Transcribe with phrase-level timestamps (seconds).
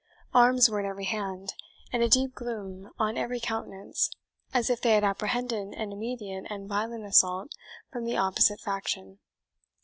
[0.33, 1.53] Arms were in every hand,
[1.93, 4.09] and a deep gloom on every countenance,
[4.51, 7.51] as if they had apprehended an immediate and violent assault
[7.91, 9.19] from the opposite faction.